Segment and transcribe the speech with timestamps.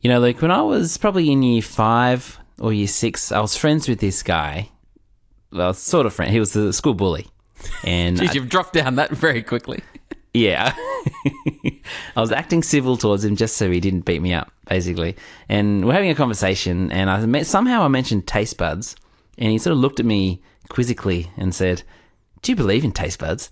[0.00, 3.56] You know, like when I was probably in year five or year six, I was
[3.56, 4.70] friends with this guy.
[5.52, 6.32] Well, sort of friend.
[6.32, 7.26] He was the school bully.
[7.84, 9.82] And Geez, you've dropped down that very quickly.
[10.32, 10.74] Yeah.
[12.16, 15.16] I was acting civil towards him just so he didn't beat me up, basically.
[15.48, 18.94] And we're having a conversation, and I met, somehow I mentioned taste buds,
[19.38, 21.82] and he sort of looked at me quizzically and said,
[22.42, 23.50] Do you believe in taste buds?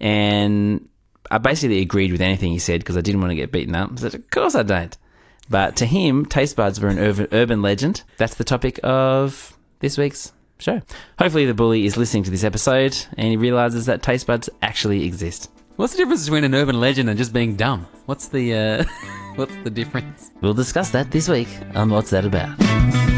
[0.00, 0.88] And
[1.30, 3.92] I basically agreed with anything he said because I didn't want to get beaten up.
[3.92, 4.96] I said, Of course I don't.
[5.48, 8.02] But to him, taste buds were an urban, urban legend.
[8.16, 10.80] That's the topic of this week's show.
[11.18, 15.04] Hopefully, the bully is listening to this episode and he realizes that taste buds actually
[15.04, 15.50] exist.
[15.76, 17.86] What's the difference between an urban legend and just being dumb?
[18.06, 18.84] What's the uh,
[19.34, 20.30] what's the difference?
[20.40, 23.13] We'll discuss that this week on What's That About?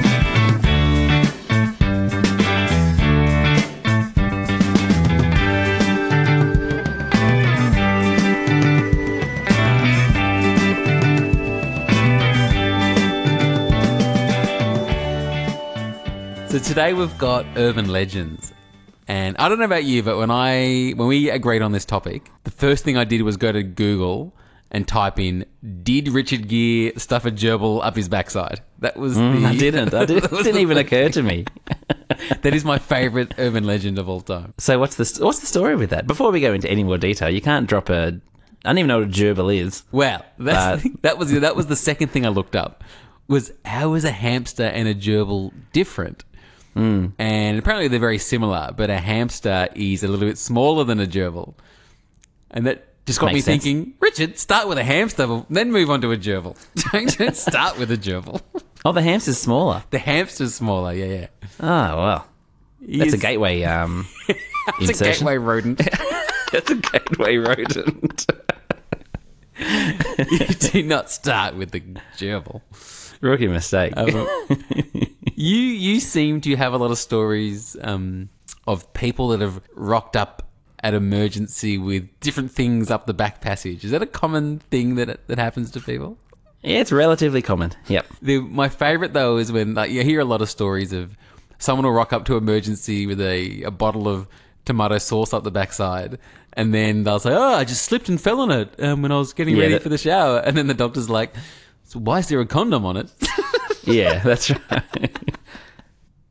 [16.77, 18.53] Today we've got urban legends.
[19.09, 22.31] And I don't know about you, but when I when we agreed on this topic,
[22.45, 24.35] the first thing I did was go to Google
[24.71, 25.47] and type in
[25.83, 29.95] "Did Richard Gere stuff a gerbil up his backside?" That was the I didn't.
[29.95, 31.47] I didn't, that didn't even occur to me.
[32.43, 34.53] That is my favorite urban legend of all time.
[34.59, 36.07] So what's the what's the story with that?
[36.07, 38.21] Before we go into any more detail, you can't drop a.
[38.65, 39.83] I don't even know what a gerbil is.
[39.93, 42.85] Well, that's, Uh, that was that was the second thing I looked up.
[43.29, 46.25] Was how is a hamster and a gerbil different?
[46.77, 47.07] Hmm.
[47.19, 51.07] And apparently they're very similar, but a hamster is a little bit smaller than a
[51.07, 51.55] gerbil,
[52.51, 53.65] and that just got Makes me sense.
[53.65, 53.95] thinking.
[54.01, 56.55] Richard, start with a hamster, then move on to a gerbil.
[56.93, 58.43] Don't don't start with a gerbil.
[58.85, 59.85] Oh, the hamster's smaller.
[59.91, 60.93] The hamster's smaller.
[60.93, 61.27] Yeah, yeah.
[61.61, 62.27] Oh well,
[62.87, 63.63] that's a gateway.
[63.65, 64.07] Um,
[64.81, 65.79] It's a gateway rodent.
[66.53, 68.27] That's a gateway rodent.
[69.59, 71.81] you do not start with the
[72.17, 72.61] gerbil.
[73.21, 73.95] Rookie mistake.
[73.97, 74.27] Um,
[75.37, 78.29] you you seem to have a lot of stories um,
[78.67, 80.43] of people that have rocked up
[80.83, 83.85] at emergency with different things up the back passage.
[83.85, 86.19] Is that a common thing that that happens to people?
[86.63, 87.73] yeah, it's relatively common.
[87.87, 88.07] Yep.
[88.23, 91.17] The, my favorite though is when like you hear a lot of stories of
[91.59, 94.27] someone will rock up to emergency with a, a bottle of
[94.65, 96.19] tomato sauce up the backside,
[96.55, 99.19] and then they'll say, "Oh, I just slipped and fell on it um, when I
[99.19, 101.35] was getting Yeah, ready that- for the shower," and then the doctor's like,
[101.85, 103.11] so "Why is there a condom on it?"
[103.87, 105.19] Yeah, that's right.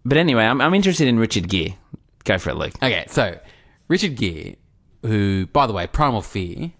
[0.05, 1.77] but anyway, I'm, I'm interested in Richard Gere.
[2.23, 2.73] Go for it, Luke.
[2.81, 3.39] Okay, so
[3.88, 4.55] Richard Gere,
[5.03, 6.71] who, by the way, Primal Fear,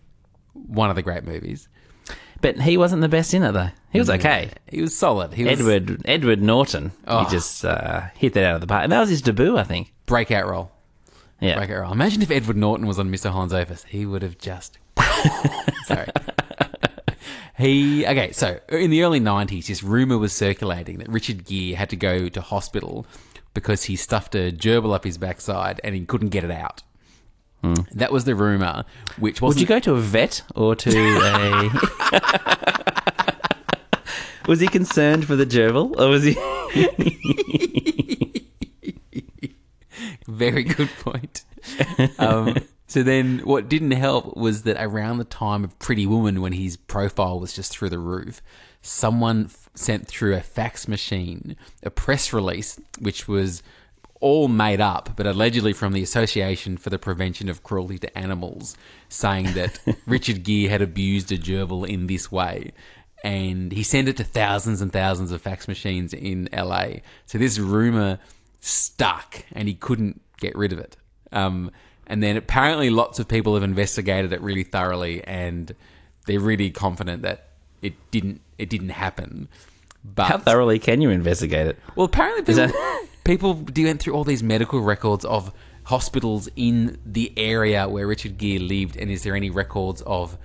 [0.54, 1.68] one of the great movies.
[2.42, 3.70] But he wasn't the best in it, though.
[3.92, 4.52] He was okay.
[4.70, 5.34] He was solid.
[5.34, 6.92] He was Edward Edward Norton.
[7.08, 7.24] Oh.
[7.24, 8.84] He just uh, hit that out of the park.
[8.84, 9.94] And that was his debut, I think.
[10.06, 10.72] breakout role.
[11.40, 11.56] Yeah.
[11.56, 11.92] Breakout role.
[11.94, 13.32] Imagine if Edward Norton was on Mr.
[13.32, 13.84] Hans Office.
[13.86, 14.78] He would have just.
[15.86, 16.08] Sorry.
[17.58, 21.90] He okay, so in the early nineties, this rumor was circulating that Richard Gere had
[21.92, 23.06] to go to hospital
[23.54, 26.84] because he stuffed a gerbil up his backside and he couldn't get it out.
[27.94, 28.84] That was the rumor,
[29.18, 31.70] which Would wasn't you go to a vet or to a?
[34.48, 36.36] was he concerned for the gerbil, or was he?
[40.28, 41.44] Very good point.
[42.20, 42.56] Um,
[42.96, 46.78] so then, what didn't help was that around the time of Pretty Woman, when his
[46.78, 48.42] profile was just through the roof,
[48.82, 53.62] someone f- sent through a fax machine a press release which was
[54.22, 58.78] all made up, but allegedly from the Association for the Prevention of Cruelty to Animals,
[59.10, 62.72] saying that Richard Gere had abused a gerbil in this way.
[63.26, 67.00] And he sent it to thousands and thousands of fax machines in LA.
[67.26, 68.20] So this rumor
[68.62, 70.96] stuck and he couldn't get rid of it.
[71.34, 71.72] Um,
[72.08, 75.74] and then apparently lots of people have investigated it really thoroughly and
[76.26, 77.50] they're really confident that
[77.82, 79.48] it didn't it didn't happen.
[80.04, 81.80] But How thoroughly can you investigate it?
[81.96, 82.74] well, apparently people,
[83.24, 85.52] people went through all these medical records of
[85.84, 90.38] hospitals in the area where Richard Gere lived, and is there any records of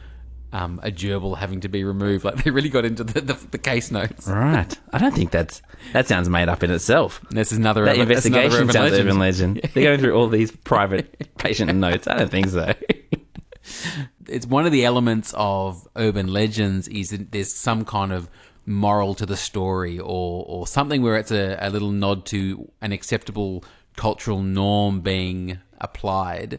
[0.52, 2.24] um, a gerbil having to be removed?
[2.24, 4.26] Like they really got into the, the, the case notes.
[4.28, 4.76] Right.
[4.92, 5.62] I don't think that's
[5.92, 7.20] that sounds made up in itself.
[7.30, 9.08] This is another That urban- investigation urban sounds legend.
[9.08, 9.60] urban legend.
[9.74, 12.06] They're going through all these private patient notes.
[12.06, 12.74] I don't think so.
[14.26, 18.28] it's one of the elements of urban legends is that there's some kind of
[18.66, 22.92] moral to the story or or something where it's a, a little nod to an
[22.92, 23.64] acceptable
[23.96, 26.58] cultural norm being applied.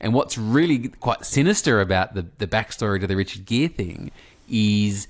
[0.00, 4.10] And what's really quite sinister about the, the backstory to the Richard Gere thing
[4.48, 5.08] is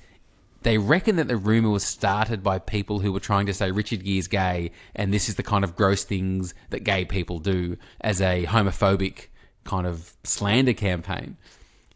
[0.62, 4.04] they reckon that the rumor was started by people who were trying to say Richard
[4.04, 8.20] Gere's gay and this is the kind of gross things that gay people do as
[8.20, 9.26] a homophobic
[9.64, 11.36] kind of slander campaign.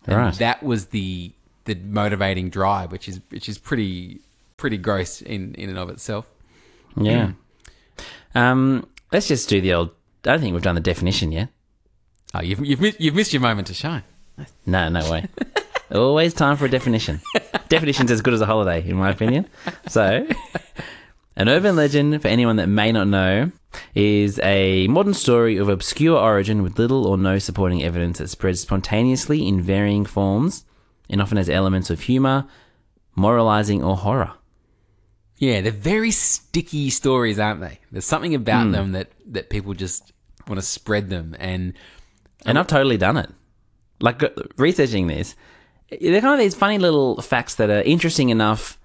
[0.06, 0.34] And Right.
[0.34, 1.32] that was the
[1.66, 4.20] the motivating drive, which is which is pretty
[4.56, 6.26] pretty gross in in and of itself.
[6.96, 7.32] Yeah.
[8.34, 9.90] Um, let's just do the old.
[10.24, 11.48] I don't think we've done the definition yet.
[12.34, 14.02] Oh, you've you've missed, you've missed your moment to shine.
[14.66, 15.26] No, no way.
[15.92, 17.20] Always time for a definition.
[17.68, 19.48] Definition's as good as a holiday, in my opinion.
[19.88, 20.26] So,
[21.36, 23.50] an urban legend, for anyone that may not know,
[23.94, 28.60] is a modern story of obscure origin with little or no supporting evidence that spreads
[28.60, 30.64] spontaneously in varying forms
[31.08, 32.46] and often has elements of humor,
[33.16, 34.32] moralizing, or horror.
[35.38, 37.80] Yeah, they're very sticky stories, aren't they?
[37.90, 38.72] There's something about hmm.
[38.72, 40.12] them that that people just
[40.46, 41.74] want to spread them, and
[42.46, 43.30] And I've totally done it.
[44.00, 45.34] Like uh, researching this,
[45.90, 48.78] they're kind of these funny little facts that are interesting enough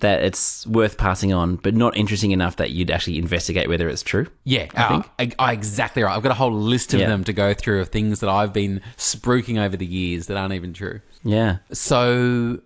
[0.00, 4.02] that it's worth passing on, but not interesting enough that you'd actually investigate whether it's
[4.02, 4.26] true.
[4.44, 5.34] yeah, I, think.
[5.38, 6.16] I, I- exactly right.
[6.16, 7.08] I've got a whole list of Yeah.
[7.08, 10.54] them to go through of things that I've been spruiking over the years that aren't
[10.54, 11.00] even true.
[11.22, 11.58] Yeah.
[11.72, 12.60] So,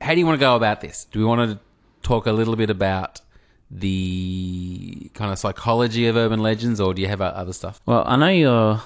[0.00, 1.04] how do you want to go about this?
[1.12, 1.58] Do we want to
[2.02, 3.20] talk a little bit about
[3.70, 7.80] the kind of psychology of urban legends, or do you have uh, other stuff?
[7.86, 8.82] Well, I know you're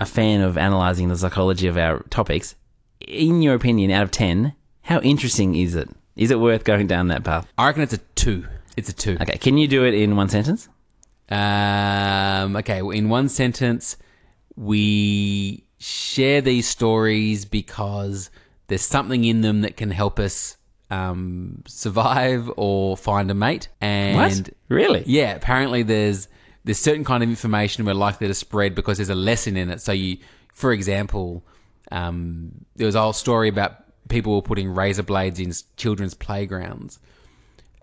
[0.00, 2.54] a fan of analyzing the psychology of our topics.
[3.00, 5.88] In your opinion, out of 10, how interesting is it?
[6.16, 7.46] Is it worth going down that path?
[7.58, 8.46] I reckon it's a two.
[8.76, 9.16] It's a two.
[9.20, 10.68] Okay, can you do it in one sentence?
[11.30, 13.96] Um, okay, well, in one sentence,
[14.56, 18.30] we share these stories because
[18.68, 20.56] there's something in them that can help us
[20.90, 23.68] um, survive or find a mate.
[23.80, 24.50] And What?
[24.68, 25.04] Really?
[25.06, 26.28] yeah, apparently there's
[26.66, 29.80] there's certain kind of information we're likely to spread because there's a lesson in it.
[29.80, 30.18] So you,
[30.52, 31.46] for example,
[31.92, 36.98] um, there was a whole story about people were putting razor blades in children's playgrounds,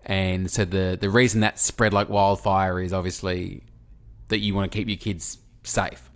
[0.05, 3.63] and so the the reason that spread like wildfire is obviously
[4.27, 6.09] that you want to keep your kids safe.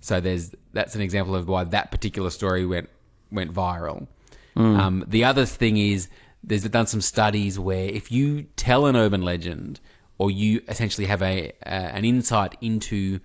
[0.00, 2.88] So there's that's an example of why that particular story went
[3.30, 4.06] went viral.
[4.80, 6.08] Um, the other thing is
[6.42, 9.80] there's done some studies where if you tell an urban legend
[10.24, 13.20] or you essentially have a, a an insight into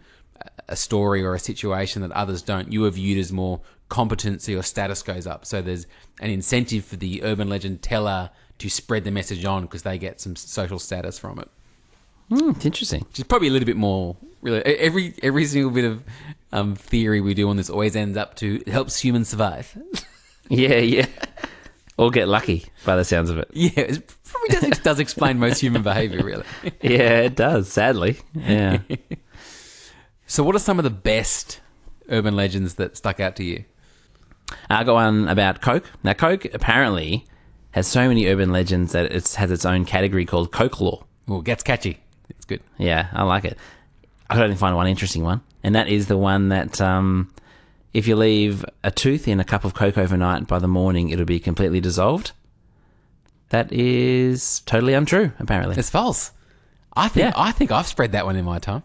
[0.67, 3.59] a story or a situation that others don't, you are viewed as more
[3.89, 5.45] competency or status goes up.
[5.45, 5.87] So there's
[6.21, 8.29] an incentive for the urban legend teller
[8.59, 11.47] to spread the message on because they get some social status from it
[12.29, 13.01] Hmm, it's interesting.
[13.07, 16.03] which is probably a little bit more really every every single bit of
[16.51, 19.75] um, theory we do on this always ends up to it helps humans survive
[20.49, 21.05] Yeah, yeah.
[21.97, 23.49] or get lucky by the sounds of it.
[23.53, 26.45] yeah it probably does, does explain most human behavior really
[26.81, 28.17] Yeah, it does, sadly.
[28.33, 28.79] Yeah.
[30.27, 31.59] so what are some of the best
[32.09, 33.63] urban legends that stuck out to you
[34.69, 35.85] I got one about Coke.
[36.03, 37.25] Now, Coke apparently
[37.71, 41.05] has so many urban legends that it has its own category called Coke Lore.
[41.27, 41.99] well gets catchy
[42.29, 43.57] it's good Yeah, I like it.
[44.29, 47.31] I could only find one interesting one, and that is the one that um,
[47.93, 51.25] if you leave a tooth in a cup of Coke overnight, by the morning it'll
[51.25, 52.31] be completely dissolved.
[53.49, 55.75] That is totally untrue, apparently.
[55.77, 56.31] it's false
[56.95, 57.33] I think Yeah.
[57.35, 58.83] I think I've spread that one in my time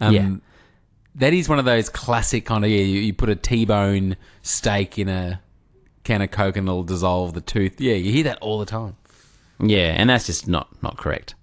[0.00, 0.30] um, Yeah.
[1.16, 4.98] that is one of those classic kind of yeah you, you put a T-bone steak
[4.98, 5.40] in a
[6.04, 8.96] can of Coke and it'll dissolve the tooth yeah you hear that all the time
[9.58, 11.34] Yeah, and that's just not not correct.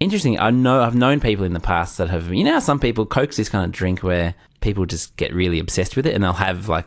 [0.00, 0.38] Interesting.
[0.40, 3.04] I know I've known people in the past that have you know how some people
[3.06, 6.32] Coke's this kind of drink where people just get really obsessed with it and they'll
[6.32, 6.86] have like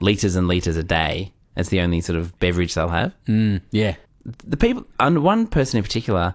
[0.00, 1.32] liters and liters a day.
[1.56, 3.14] That's the only sort of beverage they'll have.
[3.26, 3.96] Mm, yeah
[4.44, 6.34] The people and one person in particular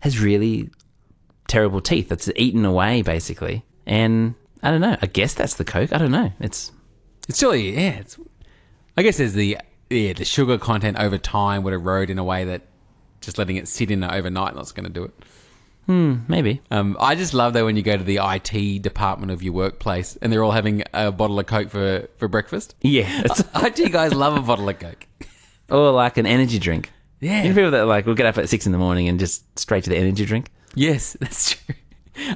[0.00, 0.70] has really
[1.46, 3.64] terrible teeth that's eaten away basically.
[3.86, 4.96] And I don't know.
[5.00, 5.92] I guess that's the Coke.
[5.92, 6.32] I don't know.
[6.40, 6.72] It's
[7.28, 7.90] It's surely yeah.
[8.00, 8.18] It's,
[8.96, 9.58] I guess there's the
[9.90, 12.62] yeah the sugar content over time would erode in a way that
[13.20, 15.14] just letting it sit in overnight not going to do it.
[15.86, 16.62] Maybe.
[16.70, 20.16] Um, I just love that when you go to the IT department of your workplace
[20.20, 22.74] and they're all having a bottle of Coke for for breakfast.
[22.80, 23.22] Yeah.
[23.56, 25.06] IT guys love a bottle of Coke.
[25.70, 26.92] or like an energy drink.
[27.20, 27.42] Yeah.
[27.42, 29.58] You know people that like will get up at six in the morning and just
[29.58, 30.50] straight to the energy drink.
[30.74, 31.74] Yes, that's true.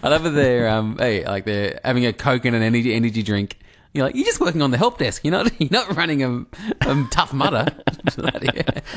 [0.03, 3.23] I love that they're um hey like they're having a Coke and an energy energy
[3.23, 3.59] drink.
[3.95, 5.25] You're like you're just working on the help desk.
[5.25, 6.47] You're not you're not running a,
[6.83, 7.67] a tough mudder.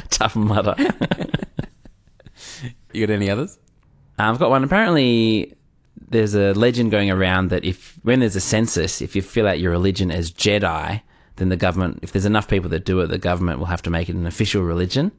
[0.10, 0.76] Tough mudder.
[2.92, 3.58] you got any others?
[4.30, 4.64] I've got one.
[4.64, 5.56] Apparently,
[6.10, 9.60] there's a legend going around that if when there's a census, if you fill out
[9.60, 11.02] your religion as Jedi,
[11.38, 13.90] then the government, if there's enough people that do it, the government will have to
[13.90, 15.12] make it an official religion.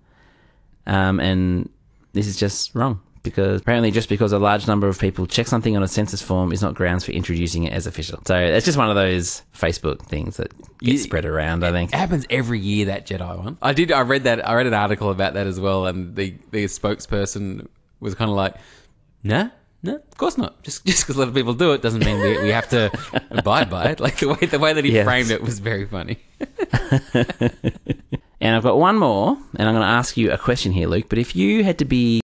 [0.86, 1.68] Um, and
[2.12, 5.76] this is just wrong because apparently, just because a large number of people check something
[5.76, 8.20] on a census form is not grounds for introducing it as official.
[8.26, 11.64] So it's just one of those Facebook things that get You- spread around.
[11.64, 11.92] I think.
[11.92, 13.56] It happens every year that Jedi one.
[13.62, 13.92] I did.
[13.92, 14.46] I read that.
[14.46, 17.68] I read an article about that as well, and the the spokesperson
[18.00, 18.56] was kind of like,
[19.24, 19.48] "Nah,
[19.82, 20.62] no, of course not.
[20.62, 22.90] Just just because a lot of people do it doesn't mean we, we have to
[23.30, 25.04] abide by it." Like the way the way that he Yes.
[25.04, 26.18] framed it was very funny.
[28.40, 31.06] And I've got one more, and I'm going to ask you a question here, Luke.
[31.08, 32.20] But if you had to be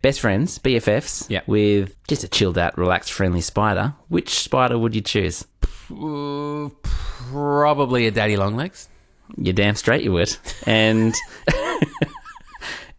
[0.00, 1.42] best friends, BFFs, Yeah.
[1.46, 5.44] with just a chilled out, relaxed, friendly spider, which spider would you choose?
[5.90, 8.88] Uh, probably a daddy long legs.
[9.36, 10.34] You're damn straight you would.
[10.66, 11.14] And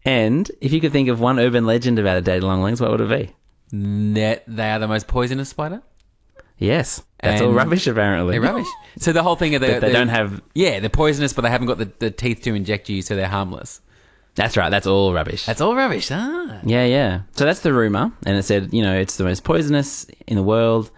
[0.06, 2.92] and if you could think of one urban legend about a daddy long legs, what
[2.92, 3.34] would it be?
[4.14, 5.82] That they are the most poisonous spider.
[6.58, 7.88] Yes, that's all rubbish.
[7.88, 8.68] Apparently, They're rubbish.
[9.00, 10.42] So the whole thing of they, They don't have.
[10.54, 13.28] Yeah, they're poisonous, but they haven't got the, the teeth to inject you, so they're
[13.28, 13.82] harmless.
[14.36, 14.70] That's right.
[14.70, 15.46] That's all rubbish.
[15.46, 16.10] That's all rubbish.
[16.12, 16.60] Ah.
[16.64, 17.22] Yeah, yeah.
[17.34, 20.44] So that's the rumor, and it said, you know, it's the most poisonous in the
[20.44, 20.92] world,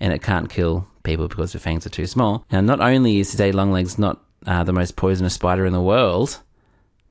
[0.00, 2.44] and it can't kill people because the fangs are too small.
[2.52, 6.40] Now, not only is daddy longlegs not uh, the most poisonous spider in the world,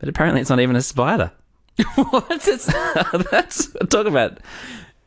[0.01, 1.31] but apparently it's not even a spider.
[1.96, 2.25] what?
[2.48, 2.65] It's,
[3.31, 4.39] that's talk about.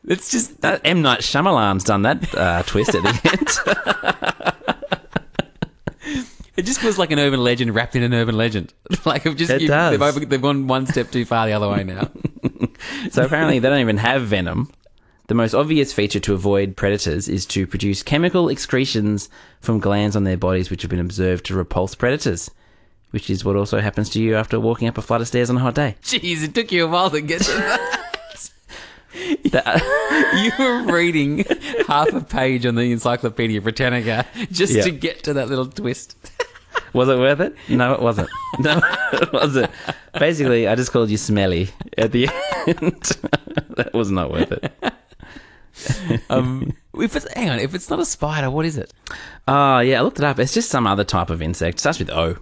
[0.07, 4.55] it's just That M Night Shyamalan's done that uh, twist at the
[6.05, 6.25] end.
[6.57, 8.73] it just feels like an urban legend wrapped in an urban legend.
[9.05, 9.99] like just It you- does.
[9.99, 12.09] They've, they've gone one step too far the other way now.
[13.11, 14.71] so apparently they don't even have venom.
[15.27, 19.27] The most obvious feature to avoid predators is to produce chemical excretions
[19.59, 22.51] from glands on their bodies, which have been observed to repulse predators.
[23.15, 25.55] Which is what also happens to you after walking up a flight of stairs on
[25.55, 25.95] a hot day.
[26.03, 28.01] Jeez, it took you a while to get to that.
[29.51, 29.81] That-
[30.35, 31.45] you were reading
[31.87, 34.83] half a page on the Encyclopedia Britannica just Yeah.
[34.83, 36.17] to get to that little twist.
[36.91, 37.55] was it worth it?
[37.69, 38.27] No, it wasn't.
[38.59, 38.81] No,
[39.13, 39.71] it wasn't.
[40.19, 42.27] Basically, I just called you smelly at the
[42.67, 43.01] end.
[43.77, 44.73] that was not worth it.
[46.29, 48.93] Um, if it's hang on, if it's not a spider, what is it?
[49.47, 50.39] Oh, yeah, I looked it up.
[50.39, 51.79] It's just some other type of insect.
[51.79, 52.37] starts with O.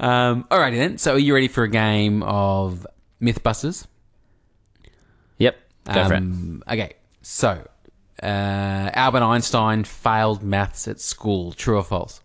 [0.00, 0.98] Um, alrighty then.
[0.98, 2.86] So are you ready for a game of
[3.20, 3.86] MythBusters?
[5.38, 6.18] Yep, go for it.
[6.18, 7.66] Um, okay, so
[8.22, 8.26] uh,
[8.94, 11.52] Albert Einstein failed maths at school.
[11.52, 12.20] True or false?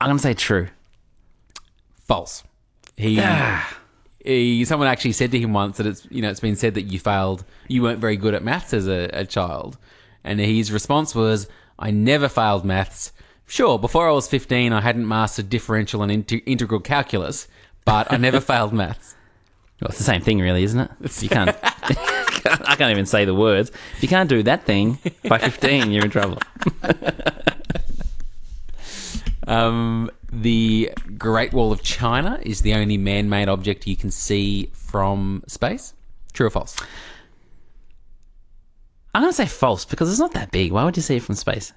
[0.00, 0.68] I'm going to say true.
[2.06, 2.44] False.
[2.96, 3.20] He,
[4.24, 6.82] he, someone actually said to him once that it's you know it's been said that
[6.82, 9.78] you failed, you weren't very good at maths as a, a child,
[10.24, 11.48] and his response was,
[11.78, 13.12] "I never failed maths.
[13.48, 17.48] Sure, before I was 15, I hadn't mastered differential and inte- integral calculus,
[17.84, 19.16] but I never failed maths."
[19.80, 20.90] Well, it's the same thing, really, isn't it?
[21.22, 21.56] You can't.
[21.62, 23.70] I can't even say the words.
[23.96, 26.38] If you can't do that thing by 15, you're in trouble.
[29.48, 35.42] Um, the Great Wall of China is the only man-made object you can see from
[35.46, 35.94] space.
[36.34, 36.76] True or false?
[39.14, 40.70] I'm going to say false because it's not that big.
[40.70, 41.72] Why would you see it from space?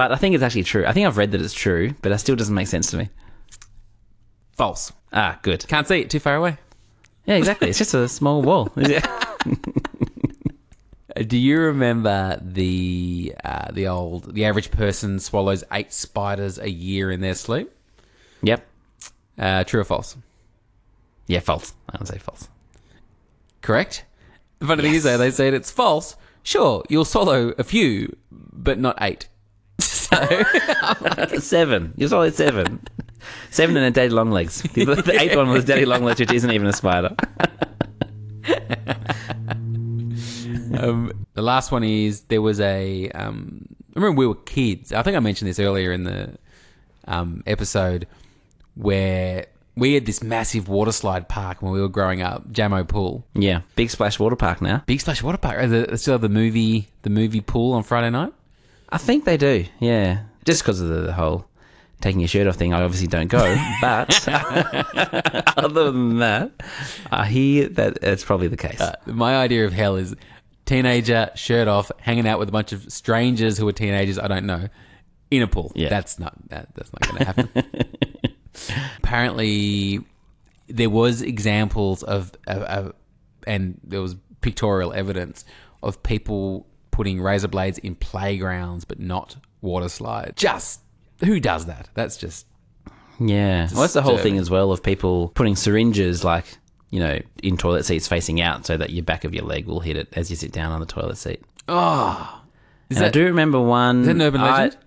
[0.00, 0.86] But I think it's actually true.
[0.86, 3.10] I think I've read that it's true, but it still doesn't make sense to me.
[4.56, 4.94] False.
[5.12, 5.68] Ah, good.
[5.68, 6.08] Can't see it.
[6.08, 6.56] Too far away.
[7.26, 7.68] Yeah, exactly.
[7.68, 8.72] It's just a small wall.
[11.16, 16.70] Uh, Do you remember the uh, the old the average person swallows eight spiders a
[16.70, 17.68] year in their sleep?
[18.42, 18.64] yep.
[19.36, 20.16] Uh, true or false?
[21.26, 21.74] Yeah, false.
[21.88, 22.48] I'm going say false.
[23.60, 24.04] Correct.
[24.60, 26.14] The funny thing is, though, they said it's false.
[26.44, 29.26] Sure, you'll swallow a few, but not eight.
[30.10, 31.92] So Seven.
[31.96, 32.80] You saw it seven.
[33.50, 34.62] Seven and a daddy long legs.
[34.62, 37.14] The, the eighth one was daddy long legs, which isn't even a spider.
[40.78, 43.10] um, the last one is there was a.
[43.10, 44.92] Um, I remember we were kids.
[44.92, 46.36] I think I mentioned this earlier in the
[47.06, 48.06] um, episode
[48.74, 53.26] where we had this massive water slide park when we were growing up, Jamo Pool.
[53.34, 54.82] Yeah, big splash water park now.
[54.86, 55.58] Big Splash Water Park.
[55.62, 58.32] Uh, They still have the movie, the movie pool on Friday night.
[58.92, 59.66] I think they do.
[59.78, 61.46] Yeah, just because of the, whole
[62.00, 62.72] taking your shirt off thing.
[62.72, 64.28] I obviously don't go, but
[65.56, 66.52] other than that,
[67.10, 68.80] I hear that it's probably the case.
[68.80, 70.16] Uh, my idea of hell is
[70.64, 74.46] teenager, shirt off, hanging out with a bunch of strangers who are teenagers I don't
[74.46, 74.68] know
[75.30, 75.72] in a pool.
[75.74, 75.88] Yeah.
[75.88, 78.34] That's not that, that's not going to happen.
[78.98, 80.00] Apparently,
[80.68, 82.92] there was examples of, of, of,
[83.46, 85.44] and there was pictorial evidence
[85.82, 90.34] of people putting razor blades in playgrounds, but not water slides.
[90.36, 90.80] Just
[91.24, 91.88] who does that?
[91.94, 92.46] That's just
[93.18, 96.58] yeah, well, that's the whole thing as well of people putting syringes like
[96.90, 99.80] you know in toilet seats facing out so that your back of your leg will
[99.80, 101.42] hit it as you sit down on the toilet seat.
[101.68, 102.36] oh.
[102.88, 104.00] Is And I do remember one.
[104.00, 104.82] is that an urban I- legend?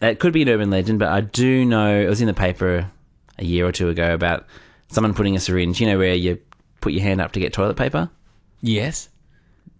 [0.00, 2.90] It could be an urban legend, but I do know it was in the paper
[3.38, 4.46] a year or two ago about
[4.88, 5.78] someone putting a syringe.
[5.80, 6.38] You know where you
[6.80, 8.08] put your hand up to get toilet paper.
[8.62, 9.08] yes.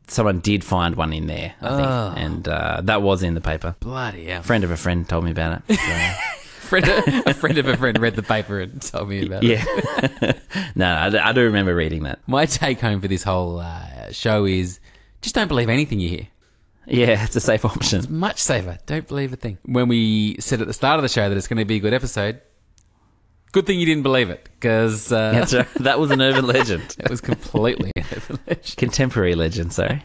[0.09, 2.13] Someone did find one in there, I think, Oh.
[2.17, 3.77] and uh, that was in the paper.
[3.81, 4.41] Bloody hell.
[4.41, 5.79] A friend of a friend told me about it.
[5.79, 6.87] so- friend,
[7.27, 9.61] a friend of a friend read the paper and told me about it.
[10.23, 10.33] yeah,
[10.75, 12.21] no, I, do- I do remember reading that.
[12.27, 14.81] My take home for this whole uh, show is
[15.23, 16.29] just don't believe anything you hear.
[16.87, 18.07] Yeah, it's a safe option.
[18.09, 18.79] Much safer.
[18.87, 19.59] Don't believe a thing.
[19.67, 21.81] When we said at the start of the show that it's going to be a
[21.81, 22.41] good episode,
[23.53, 25.67] Good thing you didn't believe it, because uh, right.
[25.81, 26.97] That was an urban legend.
[26.99, 28.77] it was completely an urban legend.
[28.77, 30.03] Contemporary legend, sorry.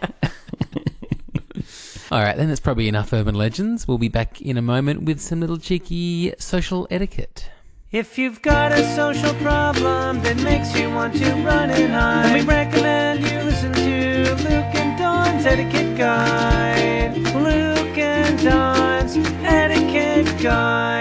[2.12, 3.88] All right, then that's probably enough urban legends.
[3.88, 7.50] We'll be back in a moment with some little cheeky social etiquette.
[7.92, 12.34] If you've got a social problem that makes you want to run and hide, then
[12.40, 17.18] we recommend you listen to Luke and Don's Etiquette Guide.
[17.18, 20.93] Luke and Don's Etiquette Guide.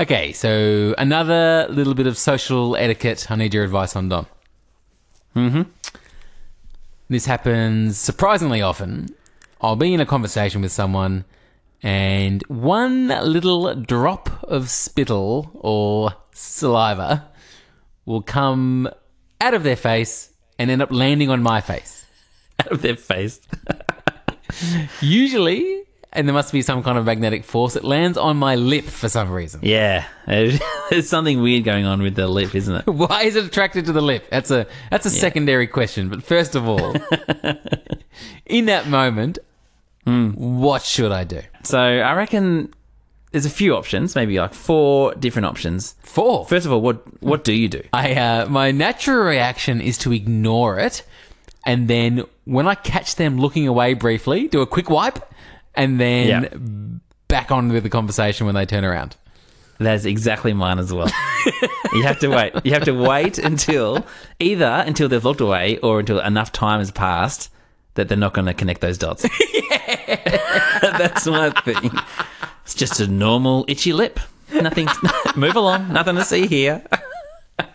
[0.00, 0.22] If you want.
[0.22, 3.30] Okay, so another little bit of social etiquette.
[3.30, 4.26] I need your advice on Don.
[5.36, 5.62] Mm-hmm.
[7.08, 9.14] This happens surprisingly often.
[9.60, 11.24] I'll be in a conversation with someone,
[11.82, 17.28] and one little drop of spittle or saliva
[18.06, 18.88] will come
[19.40, 22.06] out of their face and end up landing on my face.
[22.60, 23.40] Out of their face.
[25.00, 28.84] Usually, and there must be some kind of magnetic force, it lands on my lip
[28.84, 29.60] for some reason.
[29.62, 30.06] Yeah.
[30.26, 32.86] There's something weird going on with the lip, isn't it?
[32.86, 34.26] Why is it attracted to the lip?
[34.30, 36.08] That's a that's a secondary question.
[36.08, 36.94] But first of all,
[38.46, 39.38] in that moment,
[40.04, 41.42] what should I do?
[41.62, 42.72] So I reckon
[43.32, 45.94] there's a few options, maybe like four different options.
[46.02, 46.46] Four.
[46.46, 47.82] First of all, what what do you do?
[47.92, 51.04] I uh, my natural reaction is to ignore it,
[51.64, 55.29] and then when I catch them looking away briefly, do a quick wipe,
[55.74, 56.48] and then Yeah.
[57.28, 59.16] back on with the conversation when they turn around.
[59.78, 61.10] That's exactly mine as well.
[61.94, 62.52] you have to wait.
[62.64, 64.04] You have to wait until
[64.38, 67.48] either until they've looked away or until enough time has passed
[67.94, 69.22] that they're not going to connect those dots.
[70.82, 71.90] That's my thing.
[72.64, 74.20] It's just a normal itchy lip.
[74.52, 74.88] Nothing.
[75.36, 75.92] move along.
[75.92, 76.82] Nothing to see here.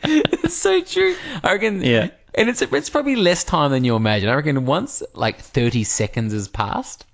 [0.04, 1.16] It's so true.
[1.44, 1.82] I reckon.
[1.82, 2.10] Yeah.
[2.36, 4.30] And it's it's probably less time than you imagine.
[4.30, 7.06] I reckon once like thirty seconds has passed,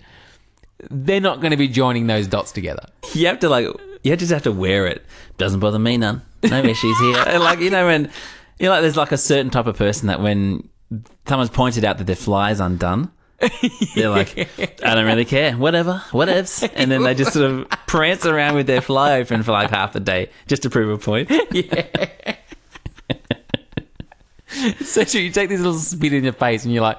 [0.90, 2.86] they're not going to be joining those dots together.
[3.14, 3.68] You have to like.
[4.02, 5.04] You just have to wear it.
[5.38, 6.22] Doesn't bother me none.
[6.42, 7.22] No issues here.
[7.26, 8.10] And like you know when
[8.58, 10.68] you know like there's like a certain type of person that when
[11.26, 13.10] someone's pointed out that their fly is undone.
[13.96, 14.38] They're like,
[14.84, 15.54] I don't really care.
[15.54, 16.70] Whatever, whatevs.
[16.74, 19.92] And then they just sort of prance around with their fly open for like half
[19.92, 21.28] the day just to prove a point.
[21.50, 22.36] Yeah.
[24.84, 25.20] so true.
[25.20, 26.98] You take this little spit in your face, and you're like,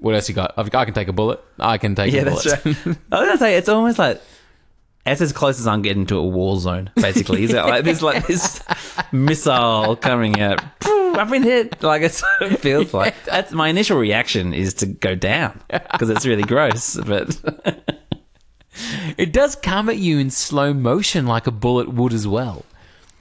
[0.00, 0.54] "What else you got?
[0.56, 1.40] I've, I can take a bullet.
[1.58, 2.76] I can take Yeah, a bullet." that's right.
[3.12, 4.20] I was gonna say it's almost like
[5.06, 6.90] it's as close as I'm getting to a war zone.
[6.96, 8.62] Basically, is it like this like this
[9.12, 10.62] missile coming out?
[10.84, 11.82] I've been hit.
[11.82, 12.12] Like it
[12.60, 13.14] feels like.
[13.24, 16.96] That's my initial reaction is to go down because it's really gross.
[16.96, 17.36] But
[19.18, 22.64] it does come at you in slow motion, like a bullet would as well.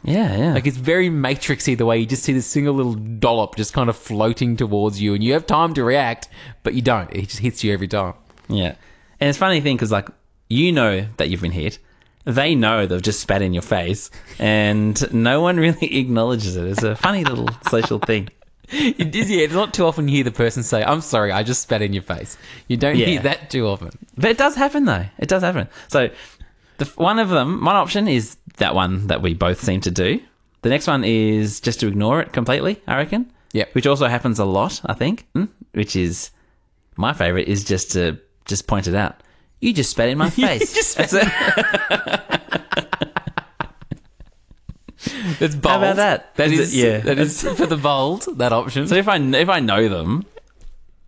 [0.04, 0.54] Yeah, yeah.
[0.54, 3.90] Like it's very matrixy the way you just see this single little dollop just kind
[3.90, 6.30] of floating towards you, and you have time to react,
[6.64, 7.12] but you don't.
[7.14, 8.14] It just hits you every time.
[8.48, 8.76] Yeah.
[9.20, 10.08] And it's funny thing because, like,
[10.50, 11.80] you know that you've been hit.
[12.26, 14.10] They know they've just spat in your face,
[14.40, 16.66] and no one really acknowledges it.
[16.68, 18.30] It's a funny little social thing.
[18.72, 21.42] It is, yeah, it's not too often you hear the person say, "I'm sorry, I
[21.42, 23.08] just spat in your face." You don't Yeah.
[23.08, 23.90] hear that too often.
[24.16, 25.06] But it does happen, though.
[25.18, 25.68] It does happen.
[25.88, 26.10] So,
[26.80, 30.20] the one of them, one option is that one that we both seem to do.
[30.64, 33.32] The next one is just to ignore it completely, I reckon.
[33.54, 33.74] Yep.
[33.76, 35.26] Which also happens a lot, I think.
[35.34, 35.46] Hmm?
[35.74, 36.32] Which is
[36.98, 39.22] my favorite is just to just point it out.
[39.62, 40.74] You just spat in my face.
[40.74, 41.28] just That's it.
[45.40, 45.78] That's bold.
[45.78, 46.36] about that?
[46.36, 46.98] That Is is, it- yeah.
[47.00, 48.28] That is for the bold.
[48.38, 48.88] That option.
[48.88, 50.26] So if I if I know them,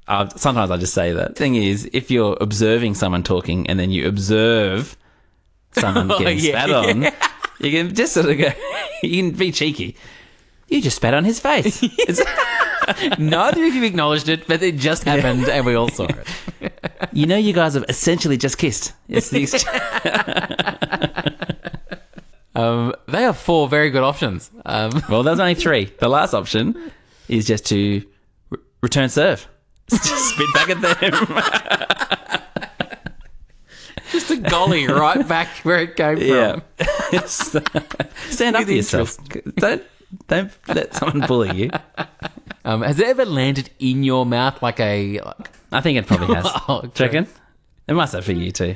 [0.08, 1.36] uh, sometimes I just say that.
[1.36, 4.96] Thing is, if you're observing someone talking and then you observe
[5.74, 7.02] someone getting Oh, yeah, spat on,
[7.60, 8.50] you can just sort of go.
[9.04, 9.96] You can be cheeky.
[10.68, 11.82] You just spat on his face.
[13.18, 16.72] Neither of you acknowledged it, but it just happened, and we all saw it.
[17.12, 18.94] you know, you guys have essentially just kissed.
[19.10, 19.48] It's the
[22.54, 24.52] Um, they are four very good options.
[24.66, 25.86] Um, well, there's only three.
[26.00, 26.92] The last option
[27.28, 28.04] is just to
[28.50, 29.48] re- return serve.
[29.90, 30.82] Just spit back at
[32.10, 32.18] them.
[34.12, 36.26] Just a golly right back where it came from.
[36.28, 37.26] Yeah.
[37.26, 39.18] Stand up for yourself.
[39.56, 39.84] Don't
[40.28, 41.70] don't let someone bully you.
[42.64, 45.20] Um, has it ever landed in your mouth like a?
[45.20, 46.46] Like, I think it probably has.
[46.70, 47.28] Oh, reckon?
[47.88, 48.76] It must have for you too.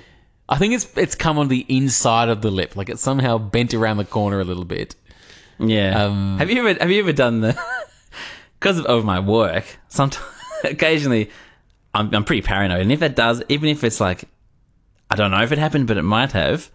[0.50, 3.76] I think it's it's come on the inside of the lip, like it's somehow bent
[3.76, 4.96] around the corner a little bit.
[5.60, 6.04] Yeah.
[6.04, 7.60] Um, have you ever have you ever done the
[8.60, 9.66] because of, of my work?
[9.88, 10.26] Sometimes
[10.64, 11.30] occasionally
[11.94, 14.26] I'm I'm pretty paranoid, and if it does, even if it's like
[15.10, 16.70] I don't know if it happened, but it might have.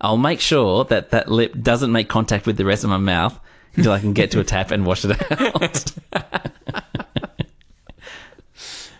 [0.00, 3.38] I'll make sure that that lip doesn't make contact with the rest of my mouth
[3.74, 5.92] until I can get to a tap and wash it out.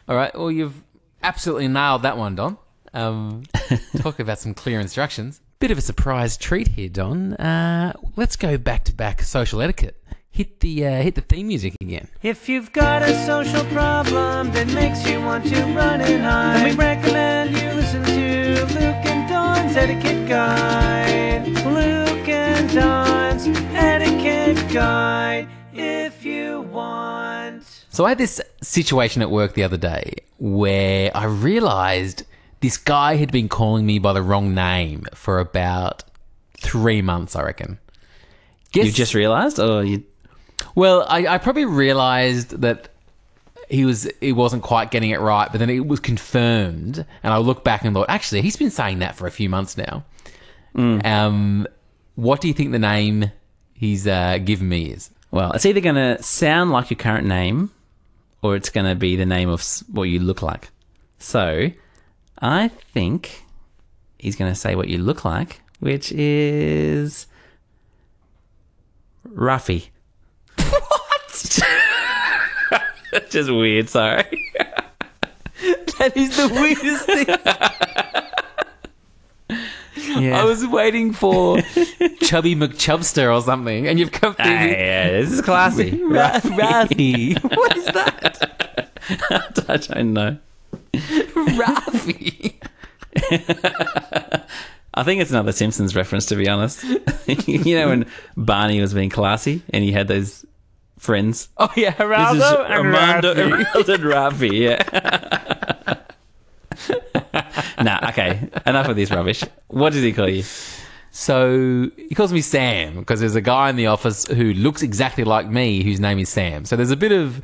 [0.09, 0.83] All right, well you've
[1.23, 2.59] absolutely nailed that one, Don.
[2.95, 3.45] Um,
[3.99, 5.41] talk about some clear instructions.
[5.61, 7.35] Bit of a surprise treat here, Don.
[7.35, 10.03] Uh, let's go back to back social etiquette.
[10.31, 12.09] Hit the uh, hit the theme music again.
[12.23, 16.65] If you've got a social problem that makes you want to run and hide, then
[16.71, 17.68] we recommend you
[18.03, 21.47] listen to Luke and Don's Etiquette Guide.
[21.49, 25.49] Luke and Don's Etiquette Guide.
[25.73, 27.65] If you want.
[27.91, 32.25] So I had this situation at work the other day where I realized
[32.61, 36.05] this guy had been calling me by the wrong name for about
[36.57, 37.79] three months, I reckon.
[38.73, 40.05] Guess, You just realised, or you?
[40.75, 42.89] well, I, I probably realized that
[43.69, 47.39] he was he wasn't quite getting it right, but then it was confirmed, and I
[47.39, 50.05] look back and thought, actually, he's been saying that for a few months now.
[50.75, 51.67] Um,
[52.15, 53.33] what do you think the name
[53.75, 55.11] he's uh, given me is?
[55.31, 57.73] Well, it's either going to sound like your current name,
[58.43, 60.71] or it's going to be the name of what you look like.
[61.19, 61.71] So,
[62.41, 63.45] I think
[64.19, 67.27] he's going to say what you look like, which is
[69.29, 69.89] Ruffy.
[70.71, 71.73] What?
[73.19, 73.89] That's just weird.
[73.89, 74.25] Sorry.
[75.99, 77.27] That is the weirdest thing.
[80.21, 80.41] Yeah.
[80.41, 81.59] I was waiting for
[82.23, 86.01] Chubby McChubster or something, and you've come through Ah, yeah, this is classy.
[86.03, 88.89] Ra- what is that?
[89.69, 90.39] I don't know.
[90.95, 92.55] Rafi.
[94.95, 96.85] I think it's another Simpsons reference, to be honest.
[97.47, 100.45] you know when Barney was being classy and he had those
[100.99, 101.49] friends.
[101.57, 103.53] Oh yeah, Geraldo oh, and Armando Rafi.
[103.53, 106.03] Armando and Rafi, yeah.
[107.83, 108.49] nah, okay.
[108.67, 109.43] Enough of this rubbish.
[109.69, 110.45] What does he call you?
[111.11, 115.25] So he calls me Sam because there's a guy in the office who looks exactly
[115.25, 116.65] like me, whose name is Sam.
[116.65, 117.43] So there's a bit of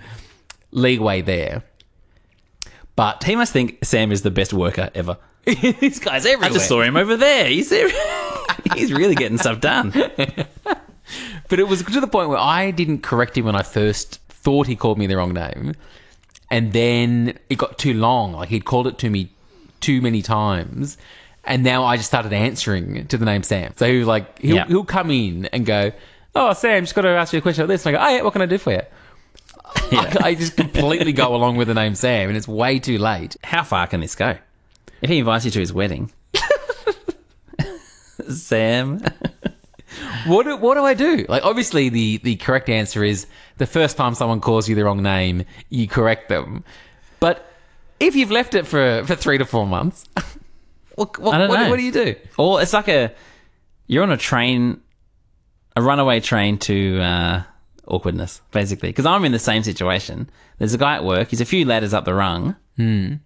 [0.70, 1.64] leeway there.
[2.96, 5.18] But He must think Sam is the best worker ever.
[5.44, 6.50] this guy's everywhere.
[6.50, 7.46] I just saw him over there.
[7.48, 7.70] He's
[8.74, 9.92] he's really getting stuff done.
[11.48, 14.66] But it was to the point where I didn't correct him when I first thought
[14.66, 15.74] he called me the wrong name.
[16.50, 18.32] And then it got too long.
[18.32, 19.30] Like he'd called it to me
[19.80, 20.96] too many times.
[21.44, 23.72] And now I just started answering to the name Sam.
[23.76, 24.66] So he was like, he'll, Yeah.
[24.66, 25.92] he'll come in and go,
[26.34, 27.84] Oh, Sam, just got to ask you a question about this.
[27.86, 28.80] And I go, Oh, yeah, what can I do for you?
[29.92, 33.36] I, I just completely go along with the name Sam, and it's way too late.
[33.44, 34.36] How far can this go?
[35.02, 36.10] If he invites you to his wedding,
[38.28, 39.02] Sam.
[40.26, 41.26] What do, what do I do?
[41.28, 43.26] Like, obviously, the, the correct answer is
[43.58, 46.64] the first time someone calls you the wrong name, you correct them.
[47.20, 47.46] But
[48.00, 50.04] if you've left it for, for three to four months,
[50.94, 52.14] what, what, what, what do you do?
[52.38, 53.12] Or it's like a
[53.86, 54.80] you're on a train,
[55.76, 57.42] a runaway train to uh,
[57.86, 58.88] awkwardness, basically.
[58.90, 60.30] Because I'm in the same situation.
[60.58, 61.28] There's a guy at work.
[61.28, 62.56] He's a few ladders up the rung,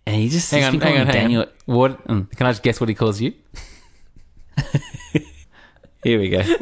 [0.07, 1.43] and he just Hang on, hang on, hang Daniel.
[1.43, 1.49] on.
[1.67, 2.05] What?
[2.07, 3.35] Can I just guess what he calls you?
[6.05, 6.39] Here we go.
[6.39, 6.61] if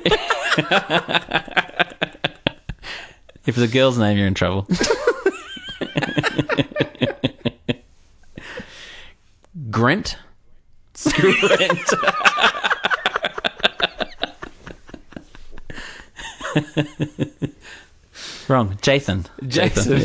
[3.47, 4.67] it's a girl's name, you're in trouble.
[9.71, 10.17] Grant?
[11.05, 11.93] Brent.
[18.49, 18.77] Wrong.
[18.77, 19.27] Jathan.
[19.47, 19.99] Jason.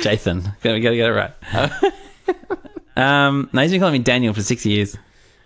[0.00, 0.44] Jathan.
[0.62, 1.32] Gotta, gotta get it right.
[2.96, 4.96] um, no, he's been calling me Daniel for six years.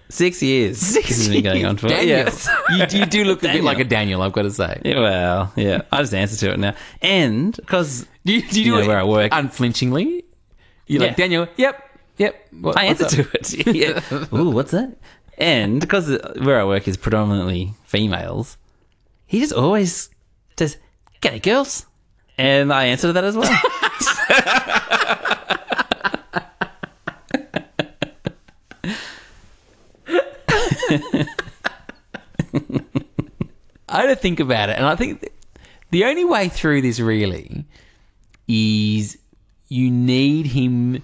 [0.09, 0.79] Six years.
[0.79, 1.89] Six this has been going on for.
[1.89, 2.19] Daniel.
[2.19, 2.49] Yes.
[2.71, 3.65] you, you do look a bit Daniel.
[3.65, 4.81] like a Daniel, I've got to say.
[4.85, 5.83] Yeah, well, yeah.
[5.91, 6.75] I just answer to it now.
[7.03, 9.33] And because Do you, do you You do know it where I work.
[9.33, 10.25] unflinchingly?
[10.87, 11.09] You're Yeah.
[11.09, 11.83] like, Daniel, yep,
[12.19, 12.37] yep.
[12.53, 13.11] What, I answer up?
[13.11, 13.67] to it.
[13.75, 14.01] yeah.
[14.33, 14.97] Ooh, what's that?
[15.39, 16.09] And because
[16.41, 18.57] where I work is predominantly females,
[19.27, 20.09] he just always
[20.57, 20.77] says,
[21.21, 21.85] "G'day, girls,"
[22.39, 23.51] and I answer to that as well.
[33.89, 35.29] I had to think about it, and I think
[35.91, 37.65] the only way through this really
[38.49, 39.19] is
[39.69, 41.03] you need him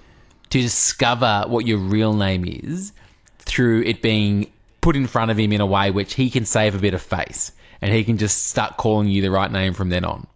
[0.51, 2.93] to discover what your real name is
[3.39, 6.75] through it being put in front of him in a way which he can save
[6.75, 9.89] a bit of face, and he can just start calling you the right name from
[9.89, 10.27] then on.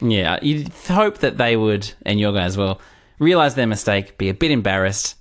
[0.00, 2.80] yeah, you'd hope that they would, and your guy as well,
[3.18, 5.16] realize their mistake, be a bit embarrassed,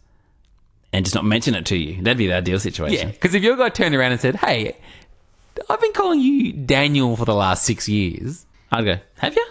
[0.93, 2.01] and just not mention it to you.
[2.01, 3.07] That'd be the ideal situation.
[3.07, 4.75] Yeah, because if your guy turned around and said, "Hey,
[5.69, 9.45] I've been calling you Daniel for the last six years," I'd go, "Have you?"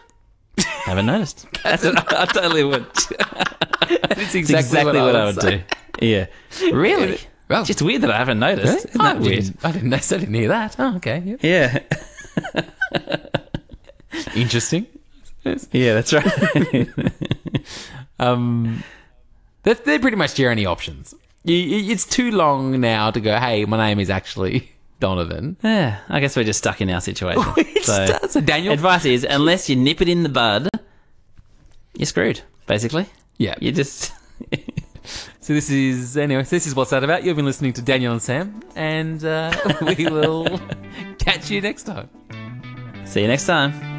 [0.85, 1.47] Haven't noticed.
[1.63, 2.85] That's what I, I totally would.
[2.95, 5.65] that's It's exactly, what, I would say.
[6.01, 6.07] do.
[6.07, 6.27] Yeah.
[6.73, 7.19] Really?
[7.49, 8.87] Well- it's Just weird that I haven't noticed.
[8.89, 9.45] Isn't I that weird?
[9.45, 10.77] didn't, I didn't, I didn't hear that.
[10.79, 11.23] Oh, okay.
[11.25, 11.41] Yep.
[11.45, 11.79] Yeah.
[14.35, 14.87] Interesting.
[15.73, 16.89] Yeah, that's right.
[18.19, 18.83] Um,
[19.63, 21.15] they're, they're pretty much your only options.
[21.47, 23.39] It's too long now to go.
[23.39, 25.57] Hey, my name is actually Donovan.
[25.63, 27.43] Yeah, I guess we're just stuck in our situation.
[27.83, 30.69] so, so Daniel, advice is unless you nip it in the bud,
[31.95, 32.43] you're screwed.
[32.67, 33.07] Basically,
[33.39, 33.55] yeah.
[33.61, 34.13] you just
[35.41, 36.43] So this is anyway.
[36.43, 37.23] This is what's that about.
[37.23, 40.61] You've been listening to Daniel and Sam, and uh, we will
[41.21, 42.11] catch you next time.
[43.05, 43.96] see you next time.